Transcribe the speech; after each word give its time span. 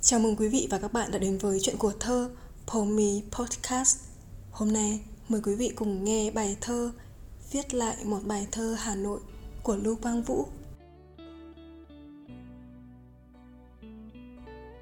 Chào 0.00 0.20
mừng 0.20 0.36
quý 0.36 0.48
vị 0.48 0.68
và 0.70 0.78
các 0.78 0.92
bạn 0.92 1.10
đã 1.10 1.18
đến 1.18 1.38
với 1.38 1.60
chuyện 1.60 1.76
của 1.78 1.92
thơ 2.00 2.30
Pomi 2.66 3.22
Podcast. 3.30 3.98
Hôm 4.50 4.72
nay 4.72 5.00
mời 5.28 5.40
quý 5.44 5.54
vị 5.54 5.72
cùng 5.76 6.04
nghe 6.04 6.30
bài 6.30 6.56
thơ 6.60 6.92
Viết 7.52 7.74
lại 7.74 7.96
một 8.04 8.18
bài 8.24 8.46
thơ 8.52 8.76
Hà 8.78 8.94
Nội 8.94 9.20
của 9.62 9.76
Lưu 9.76 9.96
Quang 10.02 10.22
Vũ. 10.22 10.46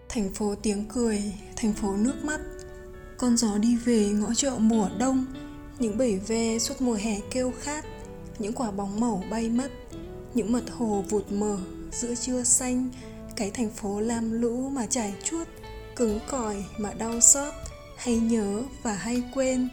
Thành 0.08 0.34
phố 0.34 0.54
tiếng 0.62 0.84
cười, 0.88 1.22
thành 1.56 1.72
phố 1.72 1.96
nước 1.96 2.24
mắt. 2.24 2.40
Con 3.18 3.36
gió 3.36 3.58
đi 3.58 3.76
về 3.76 4.08
ngõ 4.08 4.34
chợ 4.34 4.56
mùa 4.58 4.88
đông. 4.98 5.24
Những 5.78 5.98
bể 5.98 6.16
ve 6.26 6.58
suốt 6.58 6.80
mùa 6.80 6.94
hè 6.94 7.20
kêu 7.30 7.52
khát. 7.60 7.84
Những 8.38 8.52
quả 8.52 8.70
bóng 8.70 9.00
màu 9.00 9.24
bay 9.30 9.48
mất. 9.48 9.70
Những 10.34 10.52
mật 10.52 10.64
hồ 10.70 11.04
vụt 11.10 11.32
mờ 11.32 11.58
giữa 11.92 12.14
trưa 12.14 12.42
xanh 12.42 12.88
cái 13.36 13.50
thành 13.50 13.70
phố 13.70 14.00
lam 14.00 14.40
lũ 14.40 14.68
mà 14.68 14.86
trải 14.86 15.14
chuốt, 15.24 15.48
cứng 15.96 16.20
cỏi 16.28 16.64
mà 16.78 16.92
đau 16.92 17.20
xót, 17.20 17.54
hay 17.96 18.16
nhớ 18.16 18.62
và 18.82 18.92
hay 18.92 19.22
quên. 19.34 19.68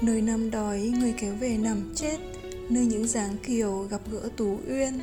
Nơi 0.00 0.20
năm 0.20 0.50
đói, 0.50 0.92
người 1.00 1.14
kéo 1.18 1.34
về 1.34 1.56
nằm 1.56 1.92
chết. 1.96 2.16
Nơi 2.68 2.86
những 2.86 3.08
dáng 3.08 3.36
kiều 3.46 3.86
gặp 3.90 4.00
gỡ 4.10 4.28
tú 4.36 4.58
uyên. 4.68 5.00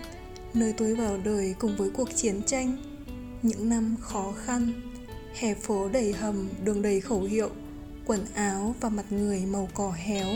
Nơi 0.54 0.74
tôi 0.78 0.96
vào 0.96 1.18
đời 1.18 1.56
cùng 1.60 1.76
với 1.78 1.90
cuộc 1.90 2.10
chiến 2.16 2.42
tranh. 2.44 2.78
Những 3.42 3.70
năm 3.70 3.96
khó 4.02 4.34
khăn. 4.46 4.72
Hè 5.36 5.54
phố 5.54 5.90
đầy 5.90 6.14
hầm, 6.14 6.50
đường 6.64 6.82
đầy 6.82 7.02
khẩu 7.02 7.22
hiệu. 7.22 7.50
Quần 8.06 8.26
áo 8.36 8.76
và 8.82 8.90
mặt 8.90 9.06
người 9.10 9.46
màu 9.46 9.70
cỏ 9.74 9.92
héo. 9.92 10.28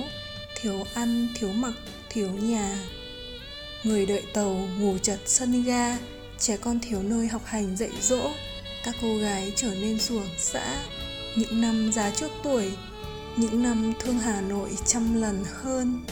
Thiếu 0.61 0.83
ăn, 0.93 1.27
thiếu 1.39 1.51
mặc, 1.53 1.73
thiếu 2.09 2.29
nhà. 2.29 2.79
Người 3.83 4.05
đợi 4.05 4.23
tàu 4.33 4.67
ngủ 4.79 4.97
chật 4.97 5.19
sân 5.25 5.63
ga 5.63 5.97
trẻ 6.39 6.57
con 6.57 6.79
thiếu 6.79 7.01
nơi 7.03 7.27
học 7.27 7.41
hành 7.45 7.77
dạy 7.77 7.91
dỗ, 8.01 8.29
các 8.83 8.95
cô 9.01 9.17
gái 9.17 9.53
trở 9.55 9.75
nên 9.75 9.99
ruộng 9.99 10.29
xã. 10.37 10.83
Những 11.35 11.61
năm 11.61 11.91
giá 11.93 12.11
trước 12.11 12.31
tuổi, 12.43 12.71
những 13.37 13.63
năm 13.63 13.93
thương 13.99 14.19
hà 14.19 14.41
nội 14.41 14.69
trăm 14.85 15.21
lần 15.21 15.43
hơn. 15.45 16.05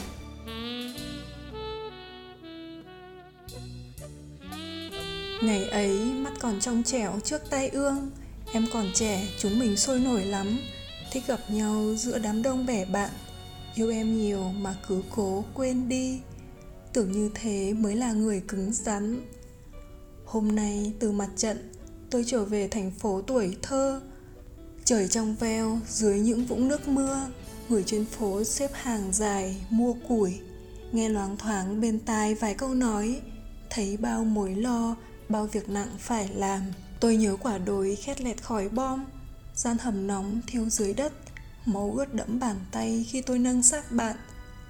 Ngày 5.42 5.66
ấy, 5.66 5.98
mắt 5.98 6.34
còn 6.40 6.60
trong 6.60 6.84
trẻo 6.84 7.20
trước 7.24 7.50
tay 7.50 7.70
ương. 7.70 8.12
Em 8.54 8.68
còn 8.74 8.92
trẻ, 8.94 9.28
chúng 9.40 9.60
mình 9.60 9.78
sôi 9.78 10.00
nổi 10.00 10.26
lắm. 10.26 10.60
Thích 11.12 11.24
gặp 11.28 11.40
nhau 11.50 11.96
giữa 11.96 12.20
đám 12.20 12.44
đông 12.44 12.66
bè 12.66 12.86
bạn. 12.86 13.10
Yêu 13.76 13.92
em 13.92 14.18
nhiều 14.18 14.44
mà 14.44 14.76
cứ 14.88 15.02
cố 15.16 15.46
quên 15.54 15.90
đi. 15.90 16.20
Tưởng 16.94 17.12
như 17.12 17.30
thế 17.36 17.74
mới 17.74 17.96
là 17.96 18.12
người 18.12 18.42
cứng 18.48 18.74
rắn. 18.74 19.22
Hôm 20.28 20.56
nay 20.56 20.94
từ 21.00 21.12
mặt 21.12 21.30
trận 21.36 21.72
Tôi 22.10 22.24
trở 22.28 22.46
về 22.46 22.68
thành 22.68 22.92
phố 22.92 23.22
tuổi 23.22 23.58
thơ. 23.62 24.02
Trời 24.86 25.08
trong 25.08 25.36
veo 25.36 25.80
dưới 25.88 26.20
những 26.20 26.46
vũng 26.46 26.68
nước 26.68 26.88
mưa 26.88 27.28
Người 27.70 27.84
trên 27.84 28.06
phố 28.06 28.44
xếp 28.44 28.72
hàng 28.74 29.14
dài 29.14 29.66
mua 29.70 29.94
củi. 30.08 30.40
Nghe 30.92 31.10
loáng 31.10 31.38
thoáng 31.38 31.82
bên 31.82 32.00
tai 32.00 32.36
vài 32.36 32.54
câu 32.54 32.74
nói 32.74 33.22
Thấy 33.70 33.98
bao 33.98 34.24
mối 34.24 34.56
lo 34.56 34.96
Bao 35.30 35.48
việc 35.48 35.70
nặng 35.70 35.96
phải 36.00 36.30
làm. 36.36 36.62
Tôi 37.00 37.18
nhớ 37.18 37.36
quả 37.42 37.58
đồi 37.58 37.96
khét 37.96 38.22
lẹt 38.22 38.44
khỏi 38.44 38.70
bom 38.70 39.06
Gian 39.56 39.78
hầm 39.78 40.08
nóng 40.08 40.42
thiêu 40.48 40.70
dưới 40.70 40.94
đất 40.94 41.14
Máu 41.66 41.94
ướt 41.98 42.14
đẫm 42.14 42.40
bàn 42.40 42.56
tay 42.72 43.06
khi 43.10 43.22
tôi 43.22 43.40
nâng 43.40 43.64
xác 43.64 43.92
bạn. 43.92 44.16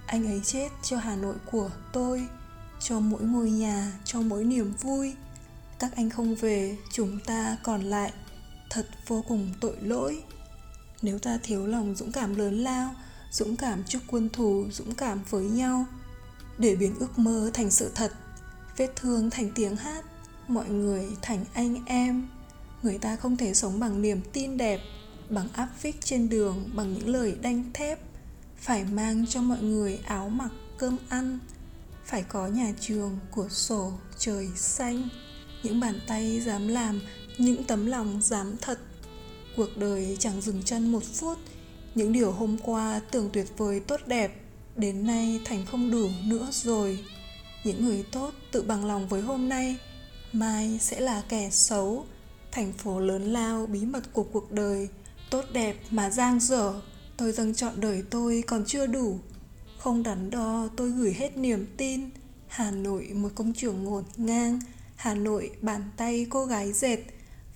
Anh 0.05 0.25
ấy 0.25 0.41
chết 0.45 0.69
cho 0.83 0.97
Hà 0.97 1.16
Nội 1.16 1.35
của 1.52 1.69
tôi 1.94 2.28
Cho 2.80 3.00
mỗi 3.00 3.22
ngôi 3.22 3.52
nhà, 3.52 3.91
cho 4.05 4.22
mỗi 4.22 4.44
niềm 4.44 4.73
vui 4.81 5.13
các 5.80 5.95
anh 5.95 6.09
không 6.09 6.36
về, 6.36 6.78
chúng 6.94 7.20
ta 7.20 7.58
còn 7.64 7.81
lại. 7.81 8.14
Thật 8.70 8.88
vô 9.08 9.23
cùng 9.28 9.53
tội 9.61 9.75
lỗi. 9.81 10.23
Nếu 11.02 11.19
ta 11.19 11.39
thiếu 11.44 11.67
lòng 11.67 11.95
dũng 11.95 12.11
cảm 12.11 12.36
lớn 12.36 12.64
lao, 12.64 12.95
dũng 13.31 13.56
cảm 13.56 13.84
trước 13.84 14.00
quân 14.08 14.30
thù, 14.30 14.66
dũng 14.72 14.95
cảm 14.95 15.19
với 15.30 15.44
nhau, 15.44 15.85
để 16.57 16.75
biến 16.75 16.96
ước 17.00 17.19
mơ 17.19 17.51
thành 17.53 17.72
sự 17.72 17.91
thật, 17.96 18.13
vết 18.78 18.96
thương 18.96 19.29
thành 19.29 19.51
tiếng 19.56 19.75
hát, 19.75 20.06
mọi 20.47 20.69
người 20.69 21.07
thành 21.22 21.46
anh 21.53 21.85
em. 21.85 22.28
Người 22.84 22.97
ta 22.97 23.16
không 23.16 23.38
thể 23.38 23.53
sống 23.53 23.80
bằng 23.80 24.01
niềm 24.01 24.22
tin 24.34 24.57
đẹp, 24.57 24.80
bằng 25.30 25.47
áp 25.53 25.69
phích 25.80 26.01
trên 26.01 26.30
đường, 26.30 26.69
bằng 26.75 26.94
những 26.94 27.09
lời 27.09 27.38
đanh 27.41 27.63
thép, 27.74 28.00
phải 28.57 28.85
mang 28.85 29.25
cho 29.30 29.41
mọi 29.41 29.62
người 29.62 30.00
áo 30.06 30.30
mặc 30.30 30.50
cơm 30.78 30.97
ăn, 31.09 31.40
phải 32.06 32.24
có 32.24 32.47
nhà 32.47 32.74
trường 32.80 33.19
của 33.31 33.50
sổ 33.50 33.94
trời 34.18 34.47
xanh 34.56 35.09
những 35.63 35.79
bàn 35.79 36.00
tay 36.07 36.40
dám 36.40 36.68
làm, 36.68 37.01
những 37.38 37.63
tấm 37.63 37.85
lòng 37.85 38.22
dám 38.22 38.56
thật. 38.62 38.79
Cuộc 39.56 39.78
đời 39.78 40.18
chẳng 40.19 40.41
dừng 40.41 40.63
chân 40.63 40.91
một 40.91 41.03
phút. 41.03 41.38
Những 41.95 42.13
điều 42.13 42.31
hôm 42.31 42.57
qua 42.63 43.01
tưởng 43.12 43.29
tuyệt 43.34 43.47
vời 43.57 43.79
tốt 43.79 44.01
đẹp, 44.06 44.41
đến 44.75 45.06
nay 45.06 45.40
thành 45.45 45.66
không 45.66 45.91
đủ 45.91 46.09
nữa 46.25 46.47
rồi. 46.51 47.00
Những 47.63 47.85
người 47.85 48.03
tốt 48.12 48.31
tự 48.51 48.62
bằng 48.62 48.85
lòng 48.85 49.07
với 49.07 49.22
hôm 49.22 49.50
nay, 49.50 49.75
mai 50.34 50.78
sẽ 50.81 51.00
là 51.00 51.23
kẻ 51.29 51.50
xấu. 51.50 52.06
Thành 52.51 52.74
phố 52.74 53.00
lớn 53.00 53.34
lao, 53.34 53.66
bí 53.66 53.85
mật 53.85 54.13
của 54.13 54.24
cuộc 54.24 54.51
đời, 54.51 54.88
tốt 55.29 55.45
đẹp 55.53 55.78
mà 55.91 56.09
giang 56.09 56.39
dở. 56.39 56.81
Tôi 57.18 57.31
dâng 57.31 57.56
chọn 57.56 57.74
đời 57.78 58.03
tôi 58.09 58.44
còn 58.47 58.66
chưa 58.66 58.85
đủ. 58.85 59.19
Không 59.78 60.03
đắn 60.03 60.29
đo, 60.29 60.68
tôi 60.75 60.89
gửi 60.89 61.13
hết 61.13 61.38
niềm 61.38 61.66
tin. 61.78 62.09
Hà 62.47 62.72
nội, 62.72 63.09
một 63.16 63.29
công 63.35 63.53
trường 63.53 63.84
ngổn 63.84 64.03
ngang 64.18 64.59
Hà 64.97 65.13
Nội 65.13 65.52
bàn 65.62 65.84
tay 65.97 66.28
cô 66.30 66.46
gái 66.46 66.74
dệt. 66.74 66.97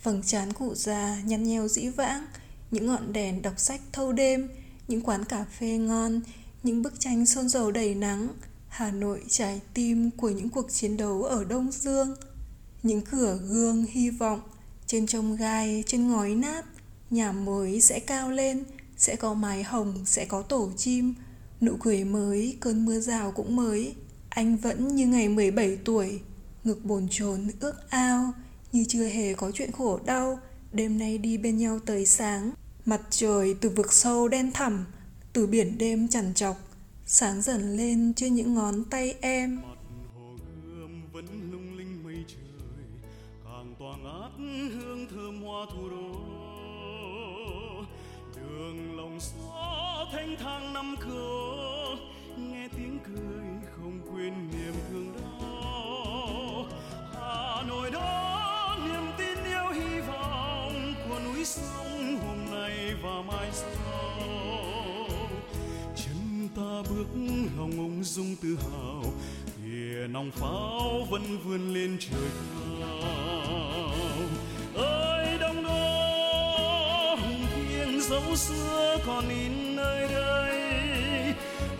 Vầng 0.04 0.22
trán 0.26 0.54
cụ 0.54 0.76
già 0.76 1.22
nhăn 1.26 1.44
nheo 1.44 1.68
dĩ 1.68 1.88
vãng. 1.88 2.26
Những 2.72 2.86
ngọn 2.86 3.14
đèn 3.14 3.42
đọc 3.42 3.54
sách 3.58 3.82
thâu 3.92 4.12
đêm 4.12 4.50
Những 4.88 5.02
quán 5.02 5.26
cà 5.26 5.46
phê 5.60 5.68
ngon 5.68 6.22
Những 6.64 6.82
bức 6.82 7.00
tranh 7.00 7.26
sơn 7.26 7.50
dầu 7.50 7.72
đầy 7.72 7.96
nắng. 7.96 8.28
Hà 8.68 8.92
Nội 8.92 9.24
trái 9.30 9.62
tim 9.74 10.12
của 10.12 10.30
những 10.30 10.50
cuộc 10.50 10.72
chiến 10.72 10.98
đấu 10.98 11.24
ở 11.24 11.44
Đông 11.44 11.72
Dương. 11.72 12.16
Những 12.84 13.02
cửa 13.02 13.40
gương 13.48 13.86
hy 13.86 14.10
vọng 14.10 14.42
Trên 14.88 15.08
trông 15.08 15.36
gai, 15.36 15.84
trên 15.88 16.08
ngói 16.08 16.30
nát. 16.36 16.66
Nhà 17.10 17.32
mới 17.32 17.82
sẽ 17.82 18.00
cao 18.00 18.32
lên 18.32 18.64
Sẽ 18.98 19.16
có 19.16 19.34
mái 19.34 19.64
hồng, 19.64 20.06
sẽ 20.06 20.26
có 20.26 20.42
tổ 20.42 20.72
chim. 20.78 21.14
Nụ 21.62 21.76
cười 21.80 22.04
mới, 22.04 22.58
cơn 22.60 22.86
mưa 22.86 23.00
rào 23.00 23.32
cũng 23.32 23.56
mới. 23.56 23.96
Anh 24.30 24.58
vẫn 24.58 24.96
như 24.96 25.08
ngày 25.08 25.30
17 25.30 25.78
tuổi. 25.86 26.20
Ngực 26.64 26.86
bồn 26.86 27.08
chồn 27.10 27.48
ước 27.60 27.90
ao, 27.90 28.34
Như 28.72 28.86
chưa 28.88 29.06
hề 29.06 29.34
có 29.34 29.52
chuyện 29.54 29.72
khổ 29.72 30.00
đau. 30.06 30.40
Đêm 30.72 30.98
nay 31.00 31.18
đi 31.18 31.38
bên 31.38 31.58
nhau 31.58 31.80
tới 31.86 32.06
sáng, 32.06 32.52
Mặt 32.86 33.02
trời 33.10 33.56
từ 33.62 33.70
vực 33.70 33.94
sâu 33.94 34.28
đen 34.28 34.52
thẳm, 34.52 34.86
Từ 35.34 35.48
biển 35.48 35.78
đêm 35.78 36.08
chằn 36.08 36.34
chọc 36.34 36.58
Sáng 37.06 37.42
dần 37.42 37.78
lên 37.78 38.14
trên 38.16 38.36
những 38.36 38.54
ngón 38.54 38.84
tay 38.84 39.16
em. 39.22 39.60
Vẫn 41.14 41.52
lung 41.52 41.78
linh 41.78 42.04
mây 42.04 42.26
trời, 42.28 42.86
càng 43.44 43.76
tỏa 43.80 43.98
ngát 43.98 44.32
hương 44.74 45.08
thơm 45.12 45.44
hoa 45.44 45.66
thủ 45.74 45.90
đô 45.90 46.42
đường 48.36 48.98
lòng 48.98 49.20
xó 49.20 50.06
thanh 50.12 50.36
thang 50.40 50.74
năm 50.74 50.96
cửa 51.00 51.98
nghe 52.38 52.68
tiếng 52.78 53.00
cười 53.08 53.46
không 53.76 54.00
quên 54.12 54.51
ta 67.14 67.48
hồng 67.58 67.72
ung 67.78 68.04
dung 68.04 68.36
tự 68.42 68.58
hào 68.72 69.04
kìa 69.64 70.08
nòng 70.10 70.32
pháo 70.32 71.08
vẫn 71.10 71.38
vươn 71.46 71.74
lên 71.74 71.98
trời 72.00 72.30
cao. 72.46 73.92
Ơi, 74.76 75.38
đông 75.40 75.64
đô, 75.64 77.16
hùng 77.16 77.46
thiêng 77.56 78.02
dấu 78.02 78.36
xưa 78.36 78.98
còn 79.06 79.30
in 79.30 79.76
nơi 79.76 80.08
đây. 80.14 80.62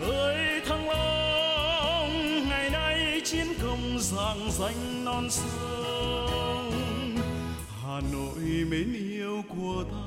Ơi, 0.00 0.60
thăng 0.66 0.88
long, 0.88 2.48
ngày 2.48 2.70
nay 2.70 3.20
chiến 3.24 3.46
công 3.62 3.98
rạng 3.98 4.50
danh 4.50 5.04
non 5.04 5.30
sông. 5.30 6.72
Hà 7.82 8.00
nội 8.12 8.64
mến 8.70 8.94
yêu 8.94 9.42
của 9.48 9.84
ta, 9.90 9.98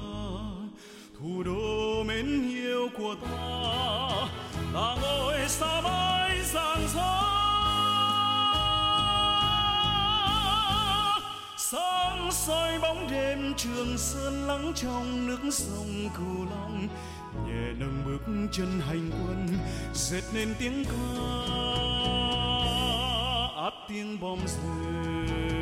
thủ 1.19 1.43
đô 1.43 2.03
mến 2.03 2.49
yêu 2.49 2.89
của 2.97 3.15
ta 3.21 3.65
ta 4.75 4.95
ngồi 5.01 5.35
xa 5.47 5.81
mãi 5.81 6.41
giang 6.43 6.87
gió 6.93 7.21
sáng 11.57 12.31
soi 12.31 12.79
bóng 12.79 13.07
đêm 13.11 13.53
trường 13.57 13.97
sơn 13.97 14.47
lắng 14.47 14.71
trong 14.75 15.27
nước 15.27 15.39
sông 15.51 16.09
cửu 16.17 16.45
long, 16.45 16.87
nhẹ 17.47 17.73
nâng 17.79 18.03
bước 18.05 18.47
chân 18.51 18.79
hành 18.87 19.11
quân 19.11 19.47
dệt 19.93 20.23
nên 20.33 20.55
tiếng 20.59 20.85
ca, 20.85 20.91
át 23.63 23.73
tiếng 23.89 24.19
bom 24.19 24.39
rơi. 24.47 25.54